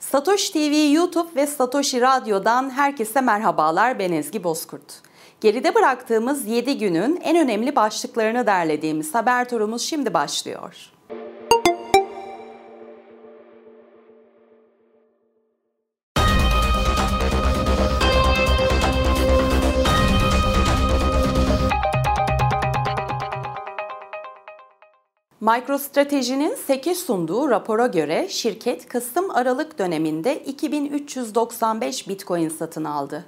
Satoshi 0.00 0.52
TV 0.52 0.92
YouTube 0.92 1.28
ve 1.36 1.46
Satoshi 1.46 2.00
Radyo'dan 2.00 2.70
herkese 2.70 3.20
merhabalar. 3.20 3.98
Ben 3.98 4.12
Ezgi 4.12 4.44
Bozkurt. 4.44 5.02
Geride 5.40 5.74
bıraktığımız 5.74 6.46
7 6.46 6.78
günün 6.78 7.16
en 7.16 7.36
önemli 7.36 7.76
başlıklarını 7.76 8.46
derlediğimiz 8.46 9.14
haber 9.14 9.48
turumuz 9.48 9.82
şimdi 9.82 10.14
başlıyor. 10.14 10.90
MicroStrategy'nin 25.40 26.54
8 26.54 26.98
sunduğu 26.98 27.50
rapora 27.50 27.86
göre 27.86 28.28
şirket 28.28 28.88
Kasım-Aralık 28.88 29.78
döneminde 29.78 30.36
2395 30.44 32.08
Bitcoin 32.08 32.48
satın 32.48 32.84
aldı. 32.84 33.24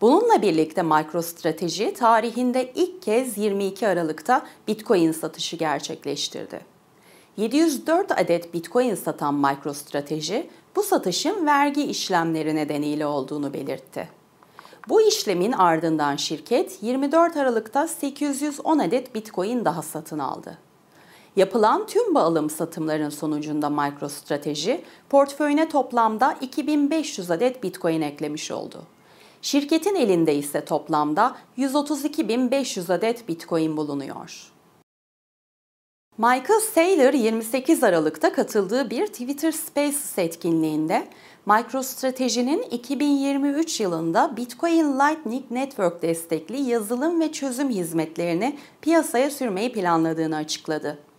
Bununla 0.00 0.42
birlikte 0.42 0.82
MicroStrateji 0.82 1.94
tarihinde 1.94 2.72
ilk 2.74 3.02
kez 3.02 3.38
22 3.38 3.88
Aralık'ta 3.88 4.46
Bitcoin 4.68 5.12
satışı 5.12 5.56
gerçekleştirdi. 5.56 6.60
704 7.36 8.12
adet 8.12 8.54
Bitcoin 8.54 8.94
satan 8.94 9.34
MicroStrateji 9.34 10.50
bu 10.76 10.82
satışın 10.82 11.46
vergi 11.46 11.82
işlemleri 11.82 12.54
nedeniyle 12.54 13.06
olduğunu 13.06 13.54
belirtti. 13.54 14.08
Bu 14.88 15.02
işlemin 15.02 15.52
ardından 15.52 16.16
şirket 16.16 16.82
24 16.82 17.36
Aralık'ta 17.36 17.88
810 17.88 18.78
adet 18.78 19.14
Bitcoin 19.14 19.64
daha 19.64 19.82
satın 19.82 20.18
aldı. 20.18 20.69
Yapılan 21.36 21.86
tüm 21.86 22.14
bu 22.14 22.18
alım 22.18 22.50
satımların 22.50 23.08
sonucunda 23.08 23.70
MicroStrategy 23.70 24.74
portföyüne 25.08 25.68
toplamda 25.68 26.36
2500 26.40 27.30
adet 27.30 27.62
Bitcoin 27.62 28.00
eklemiş 28.00 28.50
oldu. 28.50 28.82
Şirketin 29.42 29.94
elinde 29.94 30.34
ise 30.34 30.64
toplamda 30.64 31.36
132.500 31.58 32.92
adet 32.92 33.28
Bitcoin 33.28 33.76
bulunuyor. 33.76 34.52
Michael 36.18 36.60
Saylor 36.74 37.12
28 37.12 37.84
Aralık'ta 37.84 38.32
katıldığı 38.32 38.90
bir 38.90 39.06
Twitter 39.06 39.52
Spaces 39.52 40.18
etkinliğinde 40.18 41.08
MicroStrategy'nin 41.46 42.62
2023 42.62 43.80
yılında 43.80 44.36
Bitcoin 44.36 44.98
Lightning 44.98 45.50
Network 45.50 46.02
destekli 46.02 46.60
yazılım 46.60 47.20
ve 47.20 47.32
çözüm 47.32 47.70
hizmetlerini 47.70 48.58
piyasaya 48.82 49.30
sürmeyi 49.30 49.72
planladığını 49.72 50.36
açıkladı. 50.36 51.09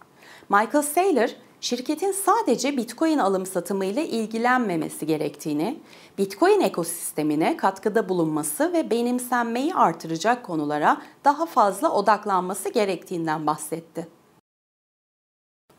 Michael 0.51 0.83
Saylor, 0.83 1.30
şirketin 1.62 2.12
sadece 2.12 2.77
Bitcoin 2.77 3.18
alım 3.18 3.45
satımı 3.45 3.86
ile 3.86 4.07
ilgilenmemesi 4.07 5.06
gerektiğini, 5.06 5.80
Bitcoin 6.18 6.62
ekosistemine 6.62 7.57
katkıda 7.57 8.09
bulunması 8.09 8.74
ve 8.74 8.89
benimsenmeyi 8.89 9.75
artıracak 9.75 10.45
konulara 10.45 11.01
daha 11.25 11.45
fazla 11.45 11.92
odaklanması 11.92 12.69
gerektiğinden 12.69 13.48
bahsetti. 13.48 14.07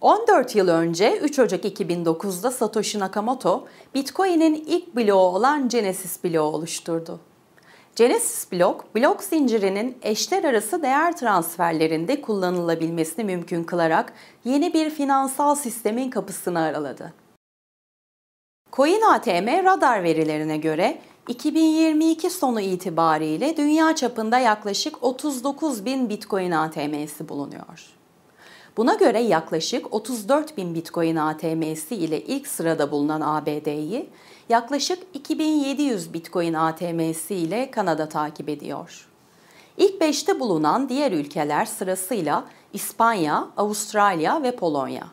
14 0.00 0.56
yıl 0.56 0.68
önce 0.68 1.18
3 1.18 1.38
Ocak 1.38 1.64
2009'da 1.64 2.50
Satoshi 2.50 2.98
Nakamoto, 2.98 3.66
Bitcoin'in 3.94 4.54
ilk 4.54 4.96
bloğu 4.96 5.36
olan 5.36 5.68
Genesis 5.68 6.24
bloğu 6.24 6.54
oluşturdu. 6.54 7.20
Genesis 7.96 8.52
blok, 8.52 8.94
blok 8.94 9.22
zincirinin 9.24 9.98
eşler 10.02 10.44
arası 10.44 10.82
değer 10.82 11.16
transferlerinde 11.16 12.20
kullanılabilmesini 12.20 13.24
mümkün 13.24 13.64
kılarak 13.64 14.12
yeni 14.44 14.74
bir 14.74 14.90
finansal 14.90 15.54
sistemin 15.54 16.10
kapısını 16.10 16.60
araladı. 16.60 17.12
CoinATM 18.72 19.64
radar 19.64 20.02
verilerine 20.02 20.56
göre 20.56 20.98
2022 21.28 22.30
sonu 22.30 22.60
itibariyle 22.60 23.56
dünya 23.56 23.94
çapında 23.94 24.38
yaklaşık 24.38 25.02
39 25.02 25.84
bin 25.84 26.08
Bitcoin 26.08 26.50
ATM'si 26.50 27.28
bulunuyor. 27.28 27.92
Buna 28.76 28.94
göre 28.94 29.20
yaklaşık 29.20 29.94
34 29.94 30.56
bin 30.56 30.74
Bitcoin 30.74 31.16
ATM'si 31.16 31.94
ile 31.94 32.20
ilk 32.20 32.46
sırada 32.46 32.90
bulunan 32.90 33.20
ABD'yi 33.20 34.10
yaklaşık 34.52 35.02
2700 35.14 36.14
Bitcoin 36.14 36.54
ATM'si 36.54 37.34
ile 37.34 37.70
Kanada 37.70 38.08
takip 38.08 38.48
ediyor. 38.48 39.08
İlk 39.76 40.02
5'te 40.02 40.40
bulunan 40.40 40.88
diğer 40.88 41.12
ülkeler 41.12 41.64
sırasıyla 41.64 42.44
İspanya, 42.72 43.48
Avustralya 43.56 44.42
ve 44.42 44.56
Polonya. 44.56 45.06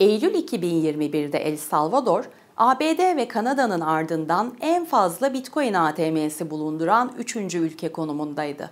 Eylül 0.00 0.34
2021'de 0.34 1.38
El 1.38 1.56
Salvador, 1.56 2.24
ABD 2.56 3.16
ve 3.16 3.28
Kanada'nın 3.28 3.80
ardından 3.80 4.54
en 4.60 4.84
fazla 4.84 5.34
Bitcoin 5.34 5.74
ATM'si 5.74 6.50
bulunduran 6.50 7.12
3. 7.18 7.36
ülke 7.54 7.92
konumundaydı. 7.92 8.70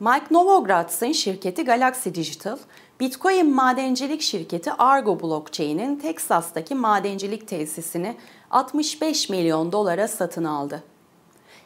Mike 0.00 0.26
Novogratz'ın 0.30 1.12
şirketi 1.12 1.64
Galaxy 1.64 2.08
Digital, 2.08 2.58
Bitcoin 3.00 3.54
madencilik 3.54 4.22
şirketi 4.22 4.72
Argo 4.72 5.20
Blockchain'in 5.20 5.96
Texas'taki 5.96 6.74
madencilik 6.74 7.48
tesisini 7.48 8.16
65 8.50 9.28
milyon 9.28 9.72
dolara 9.72 10.08
satın 10.08 10.44
aldı. 10.44 10.82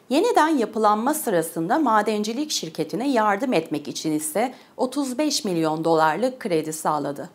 Yeniden 0.09 0.47
yapılanma 0.47 1.13
sırasında 1.13 1.79
madencilik 1.79 2.51
şirketine 2.51 3.11
yardım 3.11 3.53
etmek 3.53 3.87
için 3.87 4.11
ise 4.11 4.53
35 4.77 5.45
milyon 5.45 5.83
dolarlık 5.83 6.39
kredi 6.39 6.73
sağladı. 6.73 7.29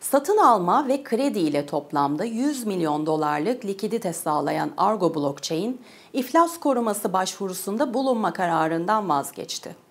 Satın 0.00 0.36
alma 0.36 0.88
ve 0.88 1.02
kredi 1.02 1.38
ile 1.38 1.66
toplamda 1.66 2.24
100 2.24 2.66
milyon 2.66 3.06
dolarlık 3.06 3.64
likidite 3.64 4.12
sağlayan 4.12 4.70
Argo 4.76 5.14
Blockchain, 5.14 5.80
iflas 6.12 6.60
koruması 6.60 7.12
başvurusunda 7.12 7.94
bulunma 7.94 8.32
kararından 8.32 9.08
vazgeçti. 9.08 9.83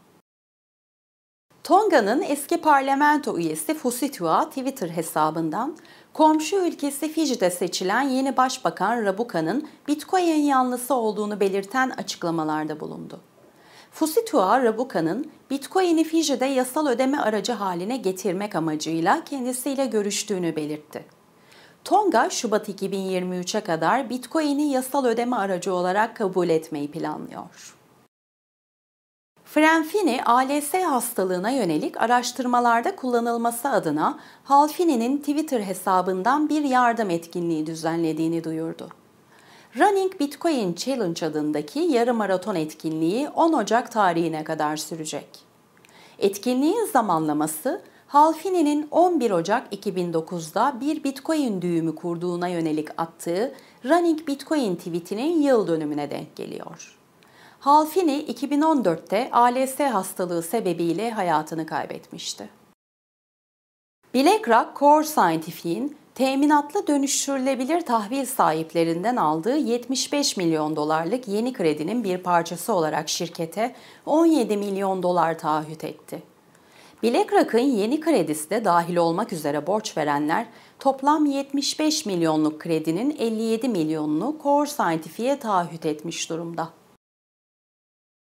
Tonga'nın 1.63 2.21
eski 2.21 2.57
parlamento 2.57 3.37
üyesi 3.37 3.73
Fusitua 3.73 4.49
Twitter 4.49 4.89
hesabından 4.89 5.77
komşu 6.13 6.55
ülkesi 6.55 7.11
Fiji'de 7.11 7.49
seçilen 7.49 8.01
yeni 8.01 8.37
başbakan 8.37 9.05
Rabuka'nın 9.05 9.67
Bitcoin 9.87 10.23
yanlısı 10.23 10.93
olduğunu 10.93 11.39
belirten 11.39 11.89
açıklamalarda 11.89 12.79
bulundu. 12.79 13.21
Fusitua 13.91 14.63
Rabuka'nın 14.63 15.31
Bitcoin'i 15.49 16.03
Fiji'de 16.03 16.45
yasal 16.45 16.87
ödeme 16.87 17.17
aracı 17.17 17.51
haline 17.51 17.97
getirmek 17.97 18.55
amacıyla 18.55 19.23
kendisiyle 19.23 19.85
görüştüğünü 19.85 20.55
belirtti. 20.55 21.05
Tonga, 21.83 22.29
Şubat 22.29 22.69
2023'e 22.69 23.61
kadar 23.61 24.09
Bitcoin'i 24.09 24.71
yasal 24.71 25.05
ödeme 25.05 25.35
aracı 25.35 25.73
olarak 25.73 26.15
kabul 26.17 26.49
etmeyi 26.49 26.91
planlıyor. 26.91 27.75
Frenfini 29.53 30.23
ALS 30.25 30.73
hastalığına 30.73 31.49
yönelik 31.49 32.01
araştırmalarda 32.01 32.95
kullanılması 32.95 33.69
adına 33.69 34.19
Halfini'nin 34.43 35.17
Twitter 35.17 35.61
hesabından 35.61 36.49
bir 36.49 36.61
yardım 36.61 37.09
etkinliği 37.09 37.65
düzenlediğini 37.65 38.43
duyurdu. 38.43 38.89
Running 39.77 40.19
Bitcoin 40.19 40.73
Challenge 40.73 41.25
adındaki 41.25 41.79
yarım 41.79 42.17
maraton 42.17 42.55
etkinliği 42.55 43.29
10 43.29 43.53
Ocak 43.53 43.91
tarihine 43.91 44.43
kadar 44.43 44.77
sürecek. 44.77 45.27
Etkinliğin 46.19 46.85
zamanlaması 46.85 47.81
Halfini'nin 48.07 48.87
11 48.91 49.31
Ocak 49.31 49.73
2009'da 49.73 50.75
bir 50.81 51.03
Bitcoin 51.03 51.61
düğümü 51.61 51.95
kurduğuna 51.95 52.47
yönelik 52.47 52.87
attığı 52.97 53.53
Running 53.85 54.27
Bitcoin 54.27 54.75
tweetinin 54.75 55.41
yıl 55.41 55.67
dönümüne 55.67 56.11
denk 56.11 56.35
geliyor. 56.35 57.02
Halfini 57.63 58.25
2014'te 58.25 59.29
ALS 59.31 59.79
hastalığı 59.79 60.43
sebebiyle 60.43 61.11
hayatını 61.11 61.65
kaybetmişti. 61.65 62.49
BlackRock 64.15 64.79
Core 64.79 65.05
Scientific'in 65.05 65.97
teminatlı 66.15 66.87
dönüştürülebilir 66.87 67.81
tahvil 67.81 68.25
sahiplerinden 68.25 69.15
aldığı 69.15 69.57
75 69.57 70.37
milyon 70.37 70.75
dolarlık 70.75 71.27
yeni 71.27 71.53
kredinin 71.53 72.03
bir 72.03 72.17
parçası 72.17 72.73
olarak 72.73 73.09
şirkete 73.09 73.75
17 74.05 74.57
milyon 74.57 75.03
dolar 75.03 75.39
taahhüt 75.39 75.83
etti. 75.83 76.23
BlackRock'ın 77.03 77.59
yeni 77.59 77.99
kredisi 77.99 78.49
de 78.49 78.65
dahil 78.65 78.95
olmak 78.95 79.33
üzere 79.33 79.67
borç 79.67 79.97
verenler 79.97 80.45
toplam 80.79 81.25
75 81.25 82.05
milyonluk 82.05 82.61
kredinin 82.61 83.15
57 83.19 83.69
milyonunu 83.69 84.35
Core 84.43 84.69
Scientific'e 84.69 85.39
taahhüt 85.39 85.85
etmiş 85.85 86.29
durumda. 86.29 86.82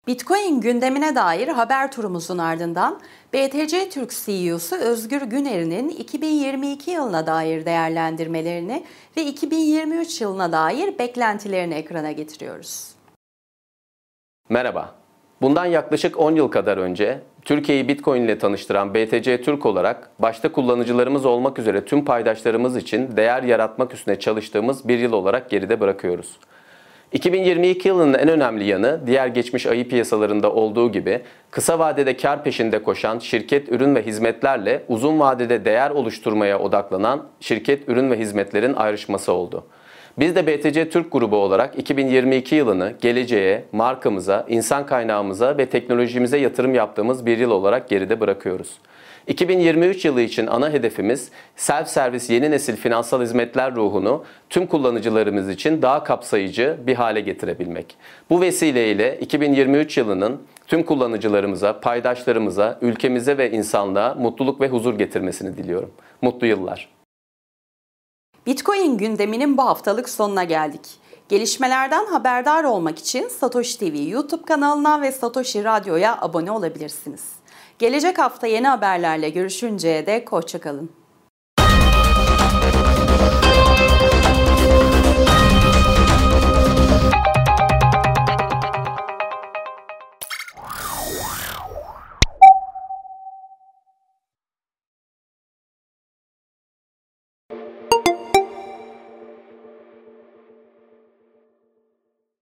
Bitcoin 0.07 0.61
gündemine 0.61 1.15
dair 1.15 1.47
haber 1.47 1.91
turumuzun 1.91 2.37
ardından 2.37 2.99
BTC 3.33 3.89
Türk 3.89 4.11
CEO'su 4.11 4.75
Özgür 4.75 5.21
Güner'in 5.21 5.89
2022 5.89 6.91
yılına 6.91 7.27
dair 7.27 7.65
değerlendirmelerini 7.65 8.83
ve 9.17 9.25
2023 9.25 10.21
yılına 10.21 10.51
dair 10.51 10.99
beklentilerini 10.99 11.73
ekrana 11.73 12.11
getiriyoruz. 12.11 12.89
Merhaba. 14.49 14.95
Bundan 15.41 15.65
yaklaşık 15.65 16.19
10 16.19 16.35
yıl 16.35 16.47
kadar 16.47 16.77
önce 16.77 17.19
Türkiye'yi 17.41 17.87
Bitcoin 17.87 18.21
ile 18.21 18.39
tanıştıran 18.39 18.93
BTC 18.93 19.41
Türk 19.41 19.65
olarak 19.65 20.09
başta 20.19 20.51
kullanıcılarımız 20.51 21.25
olmak 21.25 21.59
üzere 21.59 21.85
tüm 21.85 22.05
paydaşlarımız 22.05 22.77
için 22.77 23.17
değer 23.17 23.43
yaratmak 23.43 23.93
üstüne 23.93 24.19
çalıştığımız 24.19 24.87
bir 24.87 24.99
yıl 24.99 25.13
olarak 25.13 25.49
geride 25.49 25.79
bırakıyoruz. 25.79 26.39
2022 27.11 27.87
yılının 27.87 28.13
en 28.13 28.27
önemli 28.27 28.63
yanı 28.63 29.01
diğer 29.07 29.27
geçmiş 29.27 29.65
ayı 29.65 29.89
piyasalarında 29.89 30.51
olduğu 30.51 30.91
gibi 30.91 31.21
kısa 31.51 31.79
vadede 31.79 32.17
kar 32.17 32.43
peşinde 32.43 32.83
koşan 32.83 33.19
şirket 33.19 33.69
ürün 33.69 33.95
ve 33.95 34.05
hizmetlerle 34.05 34.83
uzun 34.87 35.19
vadede 35.19 35.65
değer 35.65 35.91
oluşturmaya 35.91 36.59
odaklanan 36.59 37.23
şirket 37.39 37.89
ürün 37.89 38.11
ve 38.11 38.19
hizmetlerin 38.19 38.73
ayrışması 38.73 39.33
oldu. 39.33 39.65
Biz 40.19 40.35
de 40.35 40.47
BTC 40.47 40.89
Türk 40.89 41.11
grubu 41.11 41.35
olarak 41.37 41.79
2022 41.79 42.55
yılını 42.55 42.93
geleceğe, 43.01 43.63
markamıza, 43.71 44.45
insan 44.49 44.85
kaynağımıza 44.85 45.57
ve 45.57 45.65
teknolojimize 45.65 46.37
yatırım 46.37 46.75
yaptığımız 46.75 47.25
bir 47.25 47.37
yıl 47.37 47.51
olarak 47.51 47.89
geride 47.89 48.19
bırakıyoruz. 48.19 48.77
2023 49.31 50.05
yılı 50.05 50.21
için 50.21 50.47
ana 50.47 50.69
hedefimiz 50.69 51.29
self-servis 51.55 52.33
yeni 52.33 52.51
nesil 52.51 52.75
finansal 52.75 53.21
hizmetler 53.21 53.75
ruhunu 53.75 54.23
tüm 54.49 54.67
kullanıcılarımız 54.67 55.49
için 55.49 55.81
daha 55.81 56.03
kapsayıcı 56.03 56.77
bir 56.87 56.95
hale 56.95 57.21
getirebilmek. 57.21 57.97
Bu 58.29 58.41
vesileyle 58.41 59.19
2023 59.19 59.97
yılının 59.97 60.41
tüm 60.67 60.83
kullanıcılarımıza, 60.83 61.79
paydaşlarımıza, 61.79 62.79
ülkemize 62.81 63.37
ve 63.37 63.51
insanlığa 63.51 64.15
mutluluk 64.15 64.61
ve 64.61 64.69
huzur 64.69 64.97
getirmesini 64.97 65.57
diliyorum. 65.57 65.91
Mutlu 66.21 66.47
yıllar. 66.47 66.89
Bitcoin 68.45 68.97
gündeminin 68.97 69.57
bu 69.57 69.61
haftalık 69.61 70.09
sonuna 70.09 70.43
geldik. 70.43 70.81
Gelişmelerden 71.29 72.05
haberdar 72.05 72.63
olmak 72.63 72.99
için 72.99 73.27
Satoshi 73.27 73.79
TV 73.79 74.09
YouTube 74.09 74.45
kanalına 74.45 75.01
ve 75.01 75.11
Satoshi 75.11 75.63
Radyo'ya 75.63 76.21
abone 76.21 76.51
olabilirsiniz. 76.51 77.40
Gelecek 77.81 78.17
hafta 78.17 78.47
yeni 78.47 78.67
haberlerle 78.67 79.29
görüşünceye 79.29 80.05
dek 80.05 80.31
hoşçakalın. 80.31 80.91